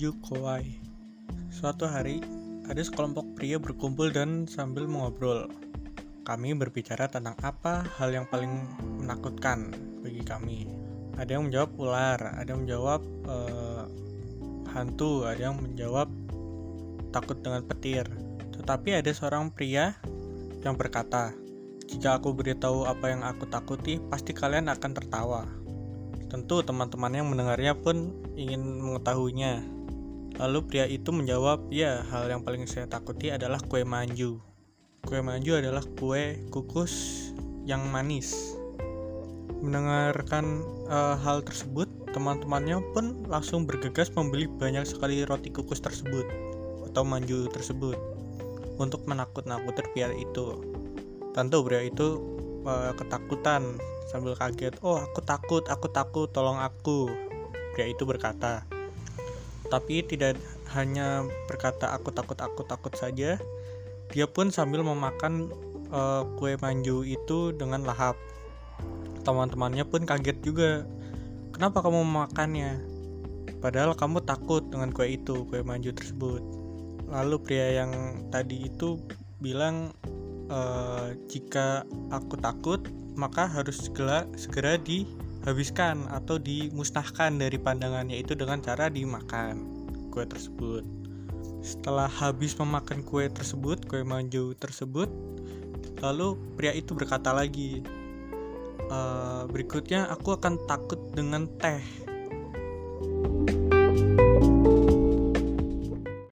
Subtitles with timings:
[0.00, 0.80] manju kowai.
[1.52, 2.24] Suatu hari,
[2.64, 5.44] ada sekelompok pria berkumpul dan sambil mengobrol.
[6.24, 8.64] Kami berbicara tentang apa hal yang paling
[8.96, 9.68] menakutkan
[10.00, 10.72] bagi kami.
[11.20, 13.84] Ada yang menjawab ular, ada yang menjawab uh,
[14.72, 16.08] hantu, ada yang menjawab
[17.12, 18.08] takut dengan petir.
[18.56, 20.00] Tetapi ada seorang pria
[20.64, 21.36] yang berkata,
[21.92, 25.44] "Jika aku beritahu apa yang aku takuti, pasti kalian akan tertawa."
[26.32, 29.79] Tentu teman-teman yang mendengarnya pun ingin mengetahuinya.
[30.40, 34.40] Lalu pria itu menjawab, ya hal yang paling saya takuti adalah kue manju.
[35.04, 37.28] Kue manju adalah kue kukus
[37.68, 38.56] yang manis.
[39.60, 46.24] Mendengarkan uh, hal tersebut, teman-temannya pun langsung bergegas membeli banyak sekali roti kukus tersebut
[46.88, 48.00] atau manju tersebut
[48.80, 50.56] untuk menakut-nakuti pria itu.
[51.36, 52.16] Tentu pria itu
[52.64, 53.76] uh, ketakutan
[54.08, 54.72] sambil kaget.
[54.80, 57.12] Oh, aku takut, aku takut, tolong aku.
[57.76, 58.79] Pria itu berkata.
[59.70, 60.36] Tapi tidak
[60.74, 63.38] hanya berkata aku takut, aku takut saja.
[64.10, 65.48] Dia pun sambil memakan
[65.94, 68.18] uh, kue manju itu dengan lahap.
[69.22, 70.82] Teman-temannya pun kaget juga.
[71.54, 72.82] Kenapa kamu memakannya?
[73.60, 76.42] Padahal kamu takut dengan kue itu, kue manju tersebut.
[77.10, 77.92] Lalu pria yang
[78.32, 78.96] tadi itu
[79.42, 79.92] bilang,
[80.48, 80.60] e,
[81.28, 82.80] jika aku takut,
[83.18, 84.80] maka harus segera segera
[85.50, 89.66] dihabiskan atau dimusnahkan dari pandangannya itu dengan cara dimakan
[90.14, 90.86] kue tersebut.
[91.58, 95.10] Setelah habis memakan kue tersebut, kue manju tersebut,
[96.06, 97.82] lalu pria itu berkata lagi,
[98.86, 98.98] e,
[99.50, 101.82] berikutnya aku akan takut dengan teh.